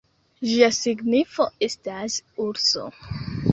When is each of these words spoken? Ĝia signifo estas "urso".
Ĝia 0.51 0.69
signifo 0.77 1.47
estas 1.69 2.17
"urso". 2.49 2.91